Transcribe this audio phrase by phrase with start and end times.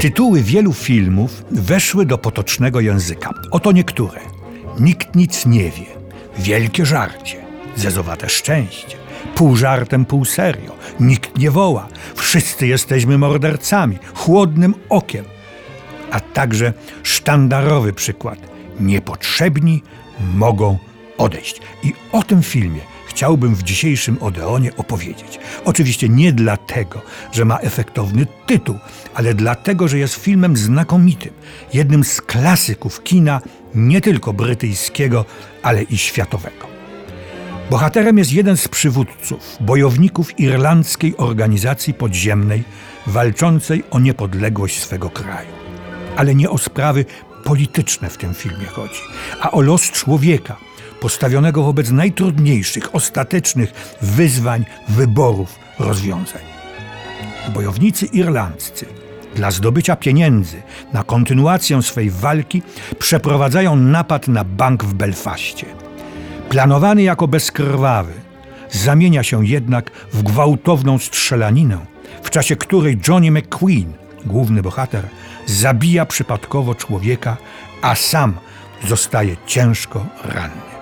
[0.00, 3.30] Tytuły wielu filmów weszły do potocznego języka.
[3.50, 4.20] Oto niektóre.
[4.80, 5.86] Nikt nic nie wie.
[6.38, 7.44] Wielkie żarcie.
[7.76, 8.96] Zezowate szczęście.
[9.34, 10.72] Pół żartem, pół serio.
[11.00, 11.88] Nikt nie woła.
[12.14, 13.98] Wszyscy jesteśmy mordercami.
[14.14, 15.24] Chłodnym okiem.
[16.10, 16.72] A także
[17.02, 18.38] sztandarowy przykład.
[18.80, 19.82] Niepotrzebni
[20.34, 20.78] mogą
[21.18, 21.60] odejść.
[21.82, 22.80] I o tym filmie
[23.16, 25.38] chciałbym w dzisiejszym Odeonie opowiedzieć.
[25.64, 27.02] Oczywiście nie dlatego,
[27.32, 28.78] że ma efektowny tytuł,
[29.14, 31.32] ale dlatego, że jest filmem znakomitym,
[31.74, 33.40] jednym z klasyków kina
[33.74, 35.24] nie tylko brytyjskiego,
[35.62, 36.66] ale i światowego.
[37.70, 42.64] Bohaterem jest jeden z przywódców, bojowników irlandzkiej organizacji podziemnej
[43.06, 45.52] walczącej o niepodległość swego kraju.
[46.16, 47.04] Ale nie o sprawy
[47.44, 49.00] polityczne w tym filmie chodzi,
[49.40, 50.56] a o los człowieka,
[51.00, 56.42] postawionego wobec najtrudniejszych, ostatecznych wyzwań, wyborów, rozwiązań.
[57.54, 58.86] Bojownicy irlandzcy
[59.34, 62.62] dla zdobycia pieniędzy na kontynuację swej walki
[62.98, 65.66] przeprowadzają napad na bank w Belfaście.
[66.48, 68.12] Planowany jako bezkrwawy,
[68.70, 71.78] zamienia się jednak w gwałtowną strzelaninę,
[72.22, 73.92] w czasie której Johnny McQueen,
[74.26, 75.08] główny bohater,
[75.46, 77.36] zabija przypadkowo człowieka,
[77.82, 78.34] a sam
[78.88, 80.75] zostaje ciężko ranny.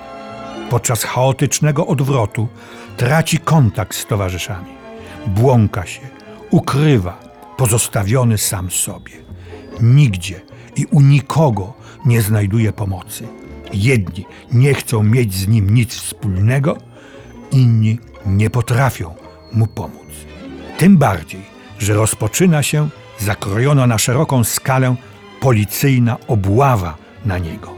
[0.70, 2.48] Podczas chaotycznego odwrotu
[2.96, 4.70] traci kontakt z towarzyszami.
[5.26, 6.00] Błąka się,
[6.50, 7.20] ukrywa,
[7.56, 9.12] pozostawiony sam sobie.
[9.80, 10.40] Nigdzie
[10.76, 11.72] i u nikogo
[12.06, 13.28] nie znajduje pomocy.
[13.72, 16.76] Jedni nie chcą mieć z nim nic wspólnego,
[17.52, 19.14] inni nie potrafią
[19.52, 20.12] mu pomóc.
[20.78, 21.42] Tym bardziej,
[21.78, 22.88] że rozpoczyna się
[23.18, 24.96] zakrojona na szeroką skalę
[25.40, 27.70] policyjna obława na niego.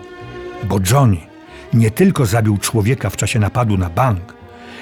[0.65, 1.36] Bo Johnny
[1.75, 4.35] nie tylko zabił człowieka w czasie napadu na bank,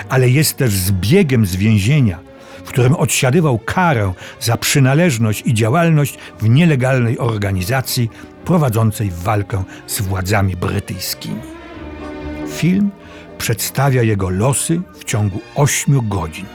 [0.09, 2.19] ale jest też zbiegiem z więzienia,
[2.65, 8.11] w którym odsiadywał karę za przynależność i działalność w nielegalnej organizacji
[8.45, 11.41] prowadzącej walkę z władzami brytyjskimi.
[12.49, 12.91] Film
[13.39, 16.47] przedstawia jego losy w ciągu ośmiu godzin.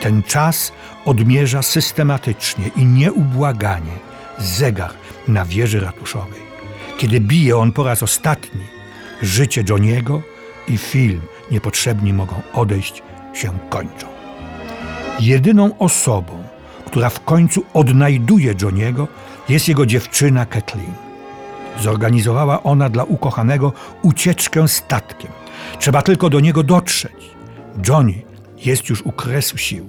[0.00, 0.72] Ten czas
[1.04, 3.92] odmierza systematycznie i nieubłaganie
[4.38, 4.90] zegar
[5.28, 6.40] na wieży ratuszowej.
[6.98, 8.60] Kiedy bije on po raz ostatni,
[9.24, 10.22] życie Johniego
[10.68, 11.20] i film
[11.50, 13.02] Niepotrzebni mogą odejść
[13.34, 14.06] się kończą.
[15.20, 16.44] Jedyną osobą,
[16.86, 19.08] która w końcu odnajduje Johniego,
[19.48, 20.92] jest jego dziewczyna Kathleen.
[21.80, 25.30] Zorganizowała ona dla ukochanego ucieczkę statkiem.
[25.78, 27.30] Trzeba tylko do niego dotrzeć.
[27.88, 28.22] Johnny
[28.64, 29.88] jest już u kresu sił.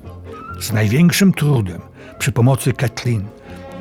[0.60, 1.82] Z największym trudem,
[2.20, 3.26] przy pomocy Kathleen,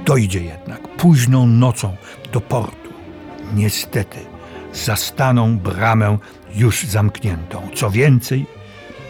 [0.07, 1.97] dojdzie jednak późną nocą
[2.33, 2.91] do portu.
[3.55, 4.19] Niestety,
[4.75, 6.19] zastaną bramę
[6.55, 7.69] już zamkniętą.
[7.75, 8.47] Co więcej,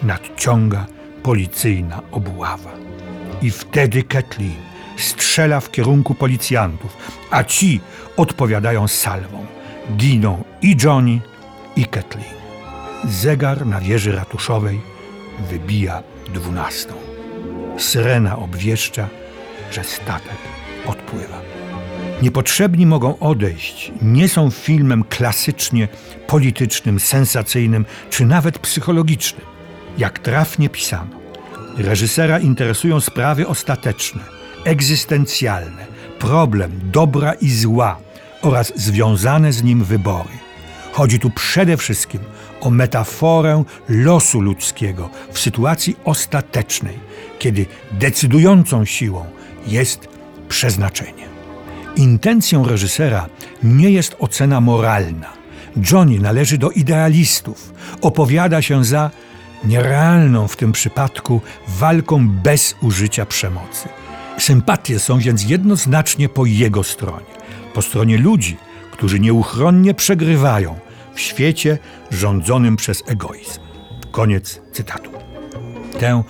[0.03, 0.85] nadciąga
[1.23, 2.71] policyjna obława.
[3.41, 4.55] I wtedy Kathleen
[4.97, 6.97] strzela w kierunku policjantów,
[7.31, 7.81] a ci
[8.17, 9.45] odpowiadają salwą.
[9.97, 11.19] Giną i Johnny,
[11.75, 12.35] i Kathleen.
[13.03, 14.81] Zegar na wieży ratuszowej
[15.49, 16.03] wybija
[16.33, 16.93] dwunastą.
[17.77, 19.07] Syrena obwieszcza,
[19.71, 20.37] że statek
[20.85, 21.54] odpływa.
[22.21, 25.87] Niepotrzebni mogą odejść nie są filmem klasycznie
[26.27, 29.45] politycznym, sensacyjnym czy nawet psychologicznym.
[29.97, 31.19] Jak trafnie pisano,
[31.77, 34.21] reżysera interesują sprawy ostateczne,
[34.63, 35.85] egzystencjalne,
[36.19, 37.97] problem dobra i zła
[38.41, 40.29] oraz związane z nim wybory.
[40.91, 42.21] Chodzi tu przede wszystkim
[42.61, 46.99] o metaforę losu ludzkiego w sytuacji ostatecznej,
[47.39, 49.25] kiedy decydującą siłą
[49.67, 50.07] jest
[50.49, 51.34] przeznaczenie.
[51.95, 53.29] Intencją reżysera
[53.63, 55.33] nie jest ocena moralna.
[55.91, 57.73] Johnny należy do idealistów.
[58.01, 59.11] Opowiada się za
[59.63, 63.89] nierealną w tym przypadku walką bez użycia przemocy.
[64.37, 67.25] Sympatie są więc jednoznacznie po jego stronie,
[67.73, 68.57] po stronie ludzi,
[68.91, 70.79] którzy nieuchronnie przegrywają
[71.13, 71.77] w świecie
[72.11, 73.59] rządzonym przez egoizm.
[74.11, 75.09] Koniec cytatu.
[75.99, 76.23] Tę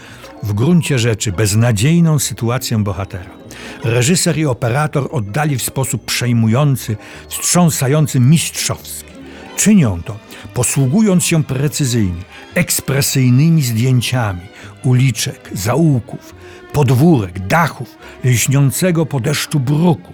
[0.43, 3.44] w gruncie rzeczy beznadziejną sytuację bohatera
[3.83, 6.97] reżyser i operator oddali w sposób przejmujący,
[7.29, 9.11] wstrząsający, mistrzowski.
[9.57, 10.17] Czynią to,
[10.53, 12.21] posługując się precyzyjnie,
[12.55, 14.41] ekspresyjnymi zdjęciami
[14.83, 16.35] uliczek, zaułków,
[16.73, 20.13] podwórek, dachów, lśniącego po deszczu bruku,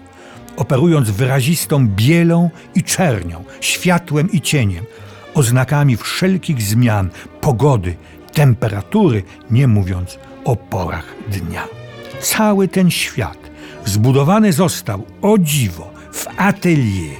[0.57, 4.85] operując wyrazistą bielą i czernią, światłem i cieniem,
[5.33, 7.09] oznakami wszelkich zmian,
[7.41, 7.95] pogody,
[8.33, 11.80] temperatury, nie mówiąc o porach dnia.
[12.21, 13.37] Cały ten świat
[13.85, 17.15] zbudowany został o dziwo w atelier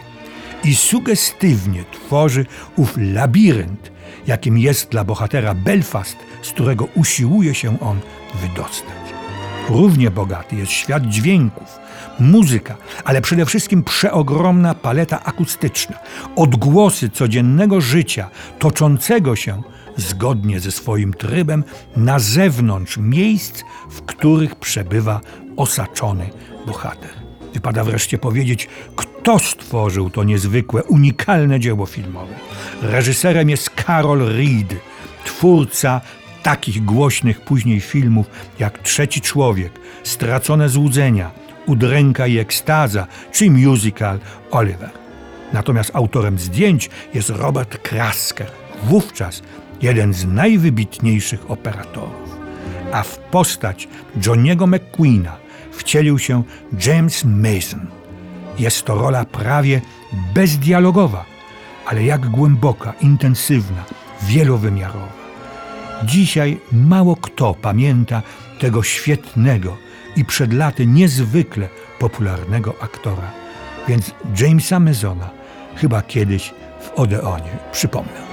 [0.63, 2.45] i sugestywnie tworzy
[2.75, 3.91] ów labirynt,
[4.27, 7.99] jakim jest dla bohatera Belfast, z którego usiłuje się on
[8.41, 9.00] wydostać.
[9.71, 11.79] Równie bogaty jest świat dźwięków,
[12.19, 15.99] muzyka, ale przede wszystkim przeogromna paleta akustyczna,
[16.35, 18.29] odgłosy codziennego życia
[18.59, 19.61] toczącego się
[19.97, 21.63] zgodnie ze swoim trybem
[21.95, 25.21] na zewnątrz miejsc, w których przebywa
[25.57, 26.29] osaczony
[26.67, 27.11] bohater.
[27.53, 32.33] Wypada wreszcie powiedzieć, kto stworzył to niezwykłe, unikalne dzieło filmowe.
[32.81, 34.75] Reżyserem jest Carol Reed,
[35.25, 36.01] twórca
[36.43, 38.27] takich głośnych później filmów
[38.59, 41.31] jak Trzeci Człowiek, Stracone Złudzenia,
[41.65, 44.19] Udręka i Ekstaza czy musical
[44.51, 44.89] Oliver.
[45.53, 48.51] Natomiast autorem zdjęć jest Robert Krasker,
[48.83, 49.41] wówczas
[49.81, 52.37] jeden z najwybitniejszych operatorów.
[52.91, 53.87] A w postać
[54.25, 55.37] Johniego McQueena
[55.71, 56.43] wcielił się
[56.85, 57.87] James Mason.
[58.59, 59.81] Jest to rola prawie
[60.33, 61.25] bezdialogowa,
[61.85, 63.83] ale jak głęboka, intensywna,
[64.23, 65.20] wielowymiarowa.
[66.03, 68.21] Dzisiaj mało kto pamięta
[68.59, 69.77] tego świetnego
[70.15, 71.69] i przed laty niezwykle
[71.99, 73.31] popularnego aktora,
[73.87, 74.11] więc
[74.41, 75.29] Jamesa Masona
[75.75, 78.30] chyba kiedyś w Odeonie przypomnę.